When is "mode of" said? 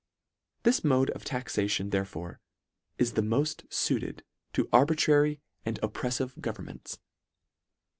0.83-1.23